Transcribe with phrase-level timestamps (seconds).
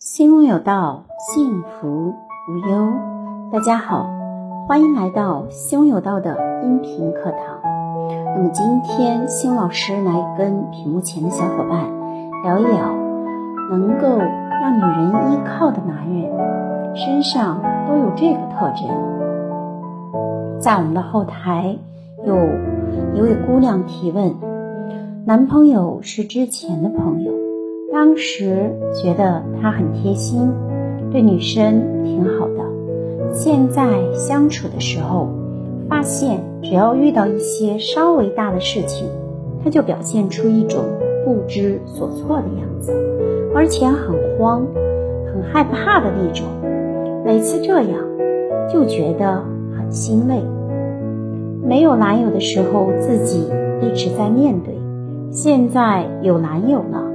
[0.00, 2.14] 心中有道，幸福
[2.48, 2.88] 无忧。
[3.52, 4.08] 大家好，
[4.66, 7.60] 欢迎来到心中有道的音频课堂。
[8.34, 11.84] 那么今天，新老师来跟屏幕前的小伙伴
[12.42, 12.90] 聊一聊，
[13.70, 18.88] 能够让女人依靠的男人身上都有这个特征。
[20.58, 21.76] 在我们的后台
[22.24, 22.34] 有
[23.14, 24.34] 一位姑娘提问：
[25.26, 27.39] 男朋友是之前的朋友。
[27.92, 30.48] 当时觉得他很贴心，
[31.10, 33.32] 对女生挺好的。
[33.32, 35.28] 现在相处的时候，
[35.88, 39.08] 发现只要遇到一些稍微大的事情，
[39.62, 40.84] 他就表现出一种
[41.24, 42.92] 不知所措的样子，
[43.54, 44.64] 而且很慌、
[45.26, 46.46] 很害怕的那种。
[47.24, 47.98] 每次这样，
[48.72, 49.42] 就觉得
[49.76, 50.40] 很心累。
[51.62, 53.48] 没有男友的时候，自己
[53.82, 54.74] 一直在面对；
[55.32, 57.09] 现在有男友了。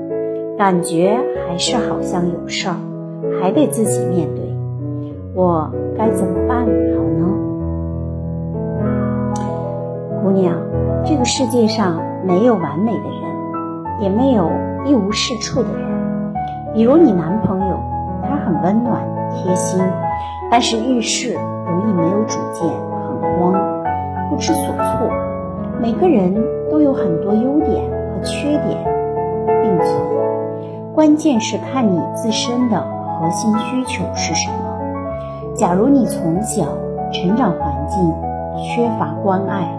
[0.58, 1.20] 感觉
[1.50, 2.76] 还是好像有事儿，
[3.42, 4.42] 还得自己面对，
[5.34, 7.28] 我该怎么办好呢？
[10.24, 10.56] 姑娘，
[11.04, 14.50] 这个世界上没有完美的人，也没有
[14.86, 16.34] 一无是处的人。
[16.74, 17.78] 比如你男朋友，
[18.24, 19.84] 他很温暖贴心，
[20.50, 21.34] 但是遇事
[21.68, 23.54] 容易没有主见，很慌，
[24.30, 25.12] 不知所措。
[25.82, 26.34] 每个人
[26.72, 28.82] 都有很多优点和缺点
[29.62, 30.15] 并存。
[30.96, 34.56] 关键是看你自身的核心需求是什么。
[35.54, 36.64] 假如你从小
[37.12, 38.14] 成长环境
[38.64, 39.78] 缺乏关爱，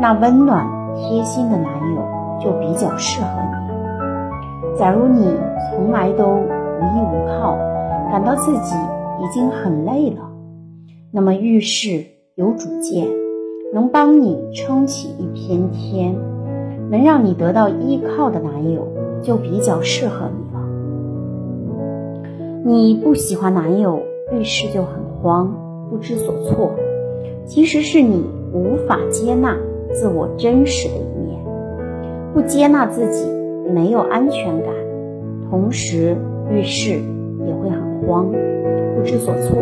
[0.00, 2.02] 那温暖贴心的男友
[2.40, 4.78] 就比较适合你。
[4.78, 5.34] 假如你
[5.68, 7.54] 从来都无依无靠，
[8.10, 8.74] 感到自己
[9.22, 10.22] 已经很累了，
[11.12, 12.02] 那么遇事
[12.36, 13.06] 有主见，
[13.74, 16.16] 能帮你撑起一片天，
[16.90, 18.95] 能让你得到依靠的男友。
[19.26, 20.60] 就比较适合你了。
[22.64, 24.00] 你不喜欢男友
[24.32, 25.52] 遇事就很慌，
[25.90, 26.70] 不知所措，
[27.44, 29.56] 其实是你无法接纳
[29.90, 31.44] 自我真实的一面，
[32.32, 33.28] 不接纳自己，
[33.74, 34.72] 没有安全感，
[35.50, 36.16] 同时
[36.48, 36.90] 遇事
[37.46, 38.30] 也会很慌，
[38.94, 39.58] 不知所措。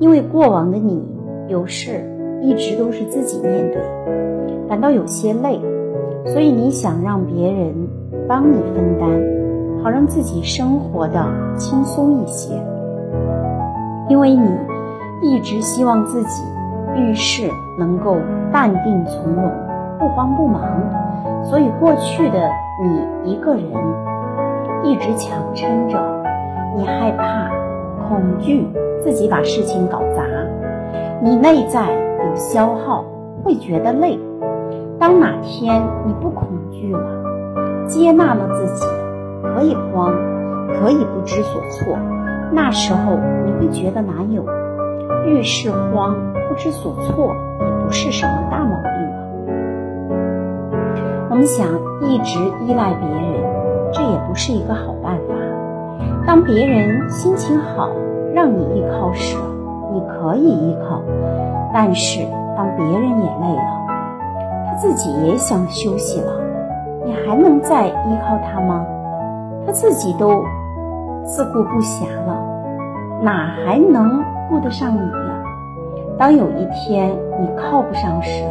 [0.00, 1.00] 因为过往的你
[1.46, 2.00] 有事
[2.42, 3.80] 一直都是自己面对，
[4.68, 5.60] 感到有些累，
[6.26, 7.72] 所以你想让别人。
[8.26, 9.08] 帮你分担，
[9.82, 11.24] 好让自己生活的
[11.56, 12.54] 轻松一些。
[14.08, 14.48] 因为你
[15.22, 16.42] 一直希望自己
[16.96, 18.16] 遇事能够
[18.52, 19.50] 淡定从容，
[19.98, 20.62] 不慌不忙，
[21.44, 22.50] 所以过去的
[22.82, 23.64] 你一个人
[24.82, 25.98] 一直强撑着。
[26.76, 27.48] 你害怕、
[28.08, 28.66] 恐惧
[29.02, 30.24] 自己把事情搞砸，
[31.22, 33.04] 你内在有消耗，
[33.44, 34.18] 会觉得累。
[34.98, 37.00] 当哪天你不恐惧了？
[37.86, 38.86] 接纳了自己，
[39.42, 40.14] 可以慌，
[40.68, 41.96] 可以不知所措。
[42.52, 44.44] 那时候你会觉得男友
[45.26, 46.14] 遇事慌、
[46.48, 49.16] 不知所措，也不是什么大毛病了。
[51.30, 51.66] 我们想
[52.00, 53.42] 一直依赖别人，
[53.92, 55.34] 这也不是一个好办法。
[56.26, 57.90] 当别人心情好，
[58.32, 59.36] 让你依靠时，
[59.92, 61.02] 你可以依靠；
[61.72, 62.20] 但是
[62.56, 63.86] 当别人也累了，
[64.68, 66.43] 他自己也想休息了。
[67.04, 68.86] 你还能再依靠他吗？
[69.66, 70.44] 他自己都
[71.24, 75.44] 自顾不暇了，哪还能顾得上你呀？
[76.18, 78.44] 当有一天你靠不上时，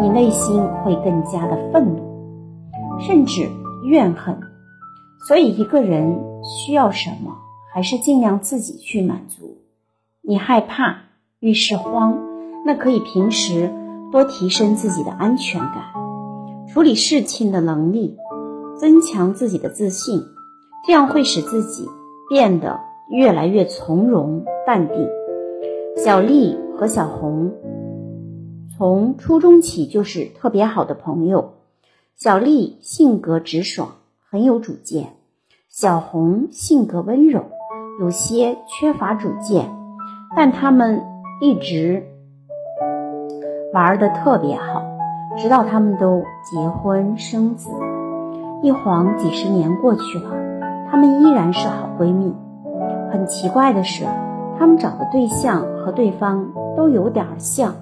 [0.00, 3.48] 你内心会更加的愤怒，甚至
[3.84, 4.38] 怨恨。
[5.26, 7.32] 所以，一个人需要什么，
[7.72, 9.58] 还是尽量自己去满足。
[10.22, 10.96] 你害怕
[11.40, 12.18] 遇事慌，
[12.64, 13.70] 那可以平时
[14.12, 16.03] 多提升自己的安全感。
[16.74, 18.18] 处理事情的能力，
[18.80, 20.24] 增强自己的自信，
[20.84, 21.88] 这样会使自己
[22.28, 25.08] 变得越来越从容淡定。
[25.96, 27.52] 小丽和小红
[28.76, 31.52] 从初中起就是特别好的朋友。
[32.16, 33.92] 小丽性格直爽，
[34.28, 35.04] 很有主见；
[35.68, 37.44] 小红性格温柔，
[38.00, 39.70] 有些缺乏主见，
[40.36, 41.04] 但他们
[41.40, 42.02] 一直
[43.72, 44.82] 玩的特别好。
[45.36, 47.68] 直到他们都结婚生子，
[48.62, 50.30] 一晃几十年过去了，
[50.90, 52.32] 她们依然是好闺蜜。
[53.10, 54.04] 很奇怪的是，
[54.58, 57.74] 她们找的对象和对方都有点像。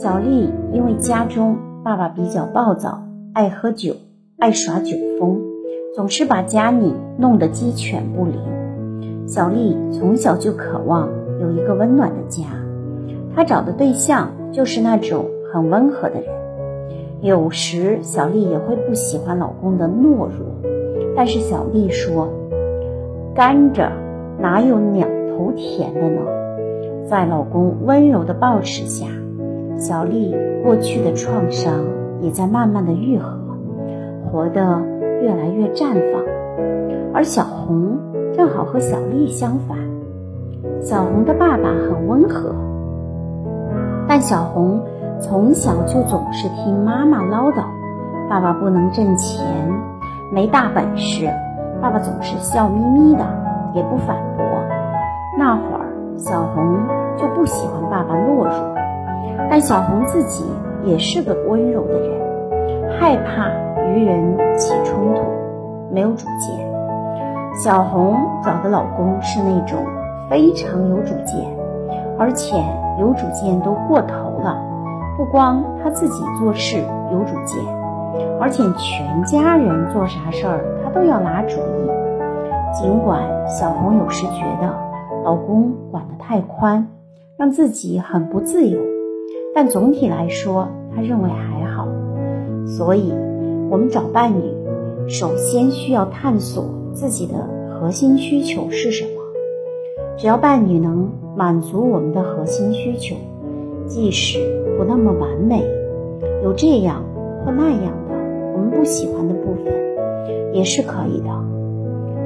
[0.00, 3.94] 小丽因为家中爸爸比较暴躁，爱喝酒，
[4.38, 5.40] 爱耍酒疯，
[5.96, 8.38] 总是把家里弄得鸡犬不宁。
[9.26, 11.08] 小丽从小就渴望
[11.40, 12.44] 有一个温暖的家，
[13.34, 16.24] 她找的对象就是那种很温和的人。
[17.20, 20.46] 有时小丽也会不喜欢老公的懦弱，
[21.16, 22.28] 但是小丽说，
[23.34, 23.88] 甘蔗
[24.38, 26.20] 哪有两头甜的呢？
[27.08, 29.06] 在老公温柔的抱持下，
[29.76, 30.32] 小丽
[30.62, 31.84] 过去的创伤
[32.20, 33.36] 也在慢慢的愈合，
[34.30, 34.80] 活得
[35.20, 36.22] 越来越绽放。
[37.12, 37.98] 而小红
[38.32, 39.76] 正好和小丽相反，
[40.80, 42.54] 小红的爸爸很温和，
[44.06, 44.80] 但小红
[45.20, 47.64] 从小就总是听妈妈唠叨，
[48.28, 49.44] 爸爸不能挣钱，
[50.32, 51.28] 没大本事。
[51.80, 53.24] 爸爸总是笑眯眯的，
[53.74, 54.44] 也不反驳。
[55.36, 55.86] 那会儿，
[56.16, 56.76] 小红
[57.16, 58.74] 就不喜欢爸爸懦弱，
[59.50, 60.44] 但小红自己
[60.84, 63.48] 也是个温柔的人，害怕
[63.92, 65.22] 与人起冲突，
[65.90, 66.68] 没有主见。
[67.54, 69.84] 小红找的老公是那种
[70.30, 71.44] 非常有主见，
[72.18, 72.56] 而且
[73.00, 74.56] 有主见都过头了，
[75.18, 76.76] 不光他自己做事
[77.12, 77.58] 有主见，
[78.40, 80.88] 而且全家人做啥事儿他。
[80.90, 84.74] 都要拿主意，尽管小红有时觉得
[85.24, 86.88] 老公管得太宽，
[87.36, 88.80] 让自己很不自由，
[89.54, 91.86] 但总体来说，她认为还好。
[92.66, 93.12] 所以，
[93.70, 96.64] 我们找伴侣，首先需要探索
[96.94, 97.34] 自己的
[97.70, 99.10] 核心需求是什么。
[100.16, 103.14] 只要伴侣能满足我们的核心需求，
[103.86, 104.38] 即使
[104.78, 105.66] 不那么完美，
[106.44, 107.02] 有这样
[107.44, 108.14] 或那样的
[108.54, 109.74] 我们不喜欢的部分。
[110.52, 111.28] 也是可以的。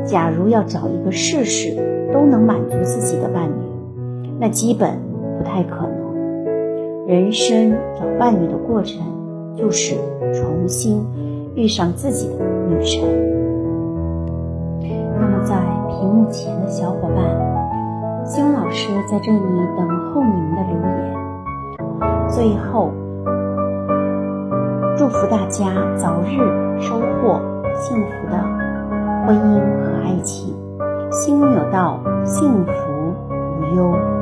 [0.05, 1.75] 假如要找一个事事
[2.13, 4.99] 都能满足自己的伴侣，那基本
[5.39, 7.07] 不太可能。
[7.07, 9.01] 人生找伴侣的过程，
[9.57, 9.97] 就是
[10.33, 11.05] 重新
[11.55, 13.03] 遇上自己的女神。
[15.19, 15.57] 那么，在
[15.89, 19.39] 屏幕前的小伙伴，希望老师在这里
[19.77, 21.22] 等候你们的留言。
[22.35, 22.91] 最后，
[24.97, 26.39] 祝福大家早日
[26.81, 27.39] 收获。
[27.75, 28.39] 幸福的
[29.27, 30.55] 婚姻和爱情，
[31.11, 32.73] 心有道，幸福
[33.59, 34.22] 无忧。